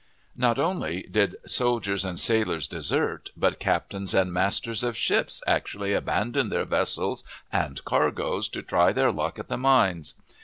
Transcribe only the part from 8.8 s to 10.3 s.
their luck at the mines.